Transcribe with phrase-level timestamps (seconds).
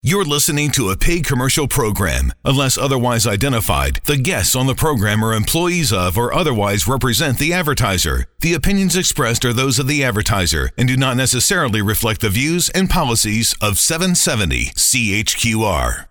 [0.00, 2.32] You're listening to a paid commercial program.
[2.44, 7.52] Unless otherwise identified, the guests on the program are employees of or otherwise represent the
[7.52, 8.26] advertiser.
[8.38, 12.70] The opinions expressed are those of the advertiser and do not necessarily reflect the views
[12.70, 16.04] and policies of 770 CHQR.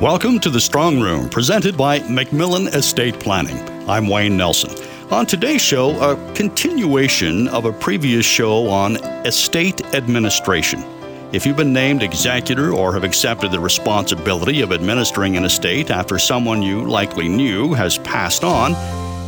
[0.00, 3.58] Welcome to the Strong Room, presented by McMillan Estate Planning.
[3.86, 4.93] I'm Wayne Nelson.
[5.10, 8.96] On today's show, a continuation of a previous show on
[9.26, 10.82] estate administration.
[11.30, 16.18] If you've been named executor or have accepted the responsibility of administering an estate after
[16.18, 18.72] someone you likely knew has passed on,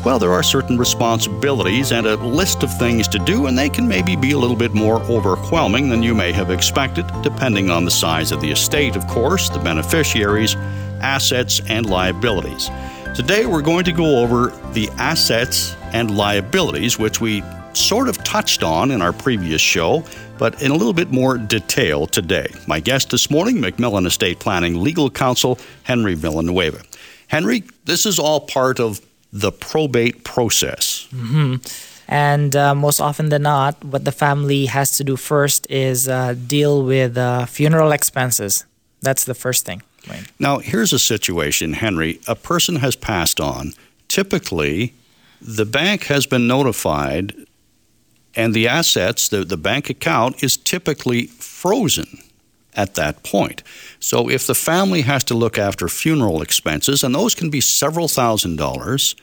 [0.03, 3.87] well, there are certain responsibilities and a list of things to do, and they can
[3.87, 7.91] maybe be a little bit more overwhelming than you may have expected, depending on the
[7.91, 10.55] size of the estate, of course, the beneficiaries,
[11.03, 12.71] assets, and liabilities.
[13.17, 17.43] Today, we're going to go over the assets and liabilities, which we
[17.73, 20.05] sort of touched on in our previous show,
[20.37, 22.47] but in a little bit more detail today.
[22.67, 26.83] My guest this morning, McMillan Estate Planning Legal Counsel, Henry Villanueva.
[27.29, 29.01] Henry, this is all part of
[29.33, 31.09] the probate process.
[31.11, 31.55] Mm-hmm.
[32.09, 36.35] And uh, most often than not, what the family has to do first is uh,
[36.35, 38.67] deal with uh, funeral expenses.
[39.01, 39.81] That's the first thing.
[40.09, 40.25] Right.
[40.39, 42.21] Now, here's a situation, Henry.
[42.27, 43.73] A person has passed on.
[44.09, 44.95] Typically,
[45.41, 47.35] the bank has been notified,
[48.35, 52.19] and the assets, the, the bank account, is typically frozen
[52.75, 53.63] at that point.
[53.99, 58.09] So, if the family has to look after funeral expenses, and those can be several
[58.09, 59.17] thousand dollars,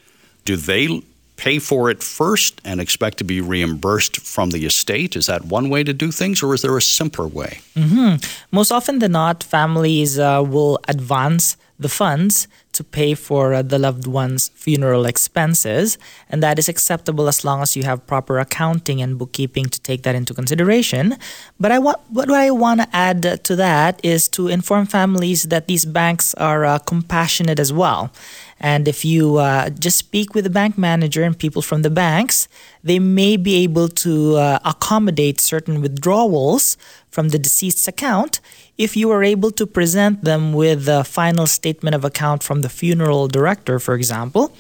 [0.44, 1.02] do they
[1.38, 5.16] pay for it first and expect to be reimbursed from the estate?
[5.16, 7.60] Is that one way to do things, or is there a simpler way?
[7.76, 8.16] Mm-hmm.
[8.52, 13.78] Most often than not, families uh, will advance the funds to pay for uh, the
[13.78, 15.98] loved one's funeral expenses,
[16.30, 20.04] and that is acceptable as long as you have proper accounting and bookkeeping to take
[20.04, 21.16] that into consideration.
[21.60, 25.68] But I want what I want to add to that is to inform families that
[25.68, 28.12] these banks are uh, compassionate as well.
[28.60, 32.48] And if you uh, just speak with the bank manager and people from the banks,
[32.82, 36.78] they may be able to uh, accommodate certain withdrawals
[37.12, 38.40] from the deceased's account
[38.78, 42.70] if you are able to present them with the final statement of account from the
[42.70, 44.56] funeral director, for example,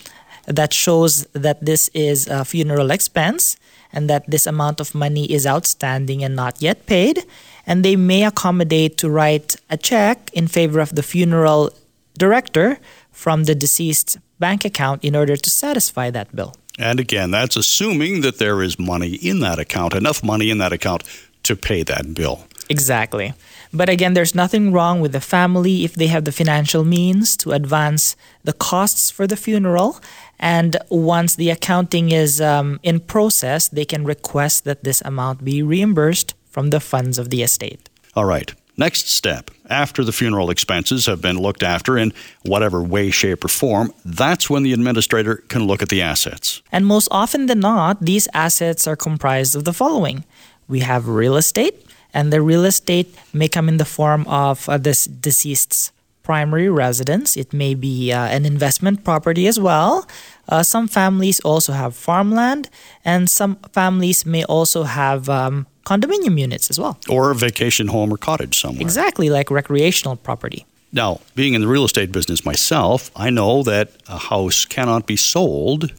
[0.46, 3.58] that shows that this is a funeral expense
[3.92, 7.26] and that this amount of money is outstanding and not yet paid.
[7.66, 11.72] And they may accommodate to write a check in favor of the funeral
[12.18, 12.80] director
[13.12, 16.54] from the deceased's bank account in order to satisfy that bill.
[16.78, 20.74] And again, that's assuming that there is money in that account, enough money in that
[20.74, 21.04] account
[21.44, 22.46] to pay that bill.
[22.70, 23.34] Exactly.
[23.74, 27.52] But again, there's nothing wrong with the family if they have the financial means to
[27.52, 30.00] advance the costs for the funeral.
[30.40, 35.64] And once the accounting is um, in process, they can request that this amount be
[35.64, 37.90] reimbursed from the funds of the estate.
[38.16, 38.54] All right.
[38.76, 42.12] Next step, after the funeral expenses have been looked after in
[42.44, 46.64] whatever way, shape, or form, that's when the administrator can look at the assets.
[46.72, 50.24] And most often than not, these assets are comprised of the following
[50.68, 54.78] we have real estate, and the real estate may come in the form of uh,
[54.78, 55.92] this deceased's
[56.24, 57.36] primary residence.
[57.36, 60.08] It may be uh, an investment property as well.
[60.48, 62.70] Uh, some families also have farmland,
[63.04, 66.98] and some families may also have um, condominium units as well.
[67.10, 68.82] Or a vacation home or cottage somewhere.
[68.82, 70.66] Exactly, like recreational property.
[70.92, 75.16] Now, being in the real estate business myself, I know that a house cannot be
[75.16, 75.92] sold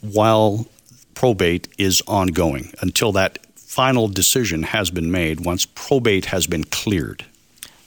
[0.00, 0.66] while
[1.14, 3.38] probate is ongoing until that
[3.70, 7.24] final decision has been made once probate has been cleared.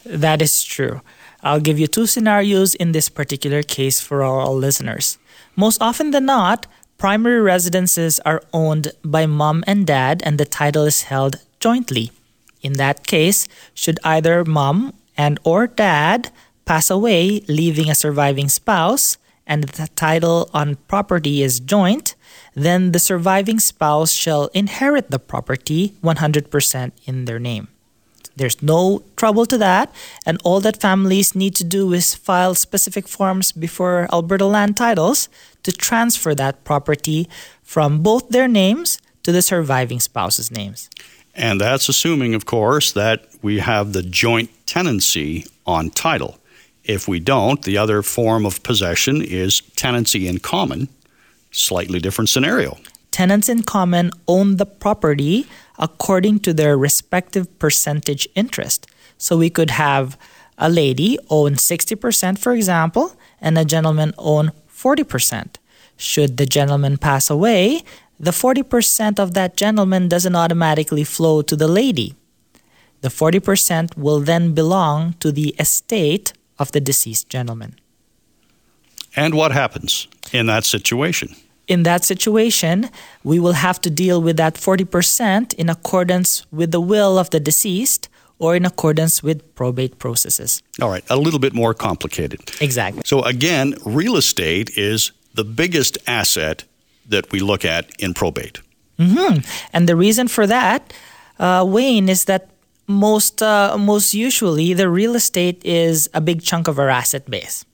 [0.05, 1.01] That is true.
[1.44, 5.17] I'll give you two scenarios in this particular case for our listeners.
[5.57, 6.67] Most often than not,
[6.97, 12.11] primary residences are owned by mom and dad and the title is held jointly.
[12.61, 16.31] In that case, should either mom and or dad
[16.63, 22.16] pass away leaving a surviving spouse and the title on property is joint,
[22.53, 27.67] then the surviving spouse shall inherit the property 100% in their name.
[28.35, 29.93] There's no trouble to that,
[30.25, 35.29] and all that families need to do is file specific forms before Alberta Land Titles
[35.61, 37.29] to transfer that property
[37.61, 40.90] from both their names to the surviving spouse's names.
[41.35, 46.40] And that's assuming, of course, that we have the joint tenancy on title.
[46.84, 50.90] If we don't, the other form of possession is tenancy in common,
[51.53, 52.78] slightly different scenario.
[53.11, 55.47] Tenants in common own the property
[55.78, 58.88] according to their respective percentage interest.
[59.17, 60.17] So we could have
[60.58, 65.55] a lady own 60%, for example, and a gentleman own 40%.
[65.96, 67.84] Should the gentleman pass away,
[68.20, 72.16] the 40% of that gentleman doesn't automatically flow to the lady.
[73.02, 77.76] The 40% will then belong to the estate of the deceased gentleman.
[79.16, 81.35] And what happens in that situation?
[81.67, 82.89] In that situation,
[83.23, 87.39] we will have to deal with that 40% in accordance with the will of the
[87.39, 90.61] deceased or in accordance with probate processes.
[90.81, 92.51] All right, a little bit more complicated.
[92.59, 93.03] Exactly.
[93.05, 96.65] So, again, real estate is the biggest asset
[97.07, 98.59] that we look at in probate.
[98.99, 99.39] Mm-hmm.
[99.71, 100.93] And the reason for that,
[101.39, 102.49] uh, Wayne, is that
[102.87, 107.65] most uh, most usually the real estate is a big chunk of our asset base.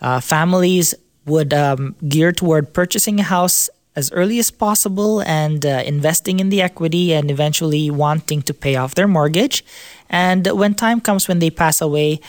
[0.00, 0.94] Uh, families
[1.26, 6.48] would um, gear toward purchasing a house as early as possible and uh, investing in
[6.48, 9.64] the equity and eventually wanting to pay off their mortgage.
[10.08, 12.20] And when time comes when they pass away,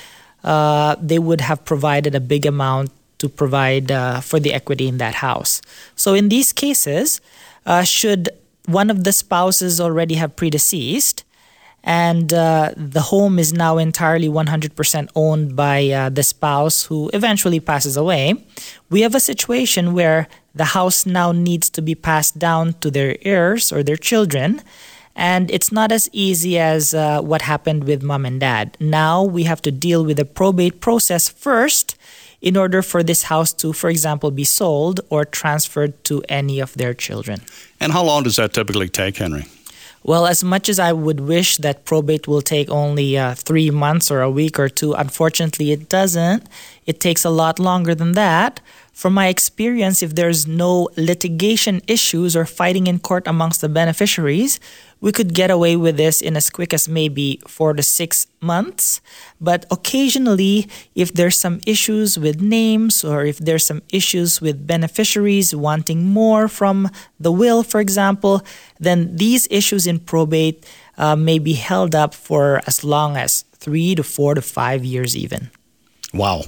[0.43, 4.97] uh, they would have provided a big amount to provide uh, for the equity in
[4.97, 5.61] that house.
[5.95, 7.21] So in these cases,
[7.65, 8.29] uh, should
[8.65, 11.23] one of the spouses already have predeceased,
[11.83, 17.59] and uh, the home is now entirely 100% owned by uh, the spouse who eventually
[17.59, 18.35] passes away,
[18.89, 23.17] we have a situation where the house now needs to be passed down to their
[23.21, 24.61] heirs or their children.
[25.15, 28.77] And it's not as easy as uh, what happened with mom and dad.
[28.79, 31.95] Now we have to deal with the probate process first
[32.41, 36.73] in order for this house to, for example, be sold or transferred to any of
[36.73, 37.41] their children.
[37.79, 39.45] And how long does that typically take, Henry?
[40.03, 44.11] Well, as much as I would wish that probate will take only uh, three months
[44.11, 46.45] or a week or two, unfortunately it doesn't.
[46.85, 48.59] It takes a lot longer than that.
[48.93, 54.59] From my experience, if there's no litigation issues or fighting in court amongst the beneficiaries,
[55.01, 59.01] we could get away with this in as quick as maybe four to six months.
[59.41, 65.55] But occasionally, if there's some issues with names or if there's some issues with beneficiaries
[65.55, 68.45] wanting more from the will, for example,
[68.79, 70.69] then these issues in probate
[70.99, 75.17] uh, may be held up for as long as three to four to five years,
[75.17, 75.49] even.
[76.13, 76.43] Wow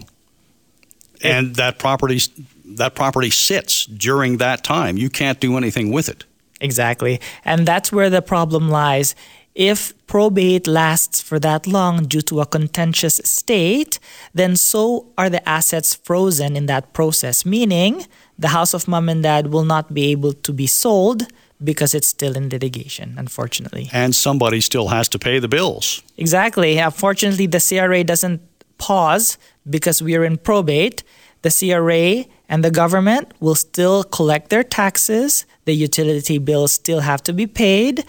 [1.21, 2.19] and that property
[2.65, 4.97] that property sits during that time.
[4.97, 6.25] You can't do anything with it.
[6.59, 7.19] Exactly.
[7.44, 9.15] And that's where the problem lies.
[9.53, 14.00] If probate lasts for that long due to a contentious state,
[14.33, 18.06] then so are the assets frozen in that process, meaning
[18.38, 21.27] the house of mom and dad will not be able to be sold
[21.63, 23.89] because it's still in litigation, unfortunately.
[23.94, 26.01] And somebody still has to pay the bills.
[26.17, 26.77] Exactly.
[26.77, 28.41] Unfortunately, the CRA doesn't
[28.77, 29.38] pause
[29.69, 31.03] because we are in probate,
[31.41, 35.45] the CRA and the government will still collect their taxes.
[35.65, 38.06] The utility bills still have to be paid.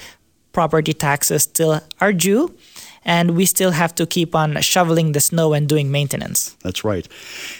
[0.52, 2.54] Property taxes still are due.
[3.06, 6.56] And we still have to keep on shoveling the snow and doing maintenance.
[6.62, 7.06] That's right.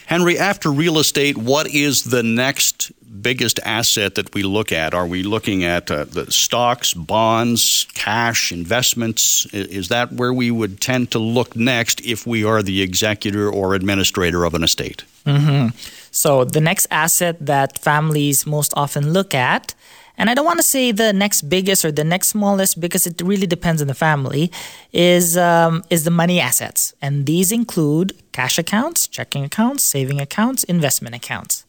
[0.07, 2.91] Henry, after real estate, what is the next
[3.23, 4.93] biggest asset that we look at?
[4.93, 9.47] Are we looking at uh, the stocks, bonds, cash, investments?
[9.55, 13.75] Is that where we would tend to look next if we are the executor or
[13.75, 15.05] administrator of an estate?
[15.25, 15.77] Mm-hmm.
[16.11, 19.75] So, the next asset that families most often look at
[20.19, 23.21] and I don't want to say the next biggest or the next smallest because it
[23.21, 24.51] really depends on the family,
[24.93, 30.65] is um, is the money assets, and these include cash accounts, checking accounts, saving accounts,
[30.65, 31.65] investment accounts.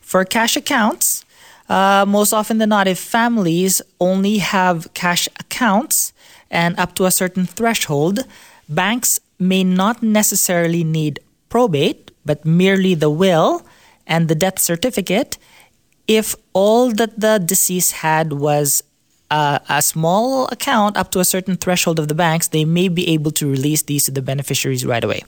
[0.00, 1.24] For cash accounts,
[1.68, 6.12] uh, most often than not, if families only have cash accounts
[6.50, 8.20] and up to a certain threshold,
[8.68, 13.62] banks may not necessarily need probate, but merely the will
[14.06, 15.38] and the death certificate
[16.06, 18.82] if all that the deceased had was
[19.30, 23.08] uh, a small account up to a certain threshold of the banks, they may be
[23.08, 25.22] able to release these to the beneficiaries right away.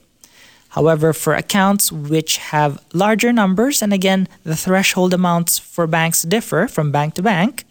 [0.71, 6.67] However, for accounts which have larger numbers, and again, the threshold amounts for banks differ
[6.67, 7.65] from bank to bank,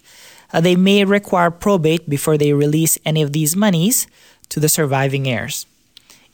[0.54, 4.08] uh, they may require probate before they release any of these monies
[4.50, 5.66] to the surviving heirs.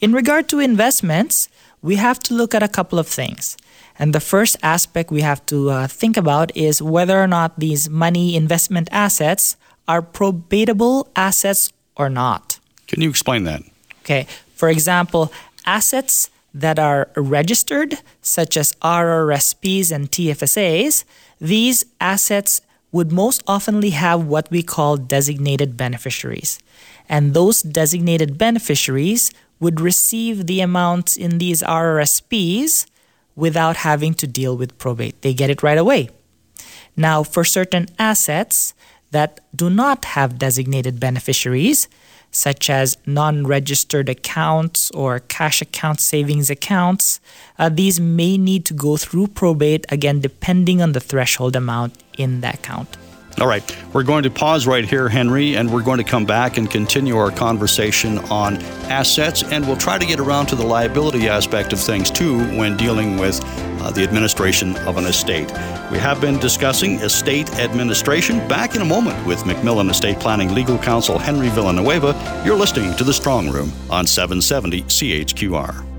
[0.02, 1.48] In regard to investments,
[1.82, 3.56] we have to look at a couple of things.
[4.00, 7.90] And the first aspect we have to uh, think about is whether or not these
[7.90, 12.60] money investment assets are probatable assets or not.
[12.88, 13.62] Can you explain that?
[14.04, 14.28] Okay.
[14.56, 15.32] For example,
[15.66, 21.04] assets that are registered, such as RRSPs and TFSAs,
[21.40, 22.62] these assets
[22.92, 26.60] would most oftenly have what we call designated beneficiaries.
[27.10, 32.86] And those designated beneficiaries would receive the amounts in these RRSPs
[33.38, 35.22] without having to deal with probate.
[35.22, 36.10] They get it right away.
[36.98, 38.74] Now, for certain assets
[39.12, 41.88] that do not have designated beneficiaries,
[42.32, 47.22] such as non registered accounts or cash account savings accounts,
[47.58, 52.42] uh, these may need to go through probate again, depending on the threshold amount in
[52.42, 52.98] the account.
[53.40, 53.64] All right,
[53.94, 57.18] we're going to pause right here, Henry, and we're going to come back and continue
[57.18, 58.58] our conversation on
[58.90, 62.76] assets, and we'll try to get around to the liability aspect of things too when
[62.78, 63.40] dealing with
[63.82, 65.52] uh, the administration of an estate.
[65.92, 68.40] We have been discussing estate administration.
[68.48, 72.42] Back in a moment with McMillan Estate Planning Legal Counsel Henry Villanueva.
[72.44, 75.97] You're listening to The Strong Room on 770 CHQR.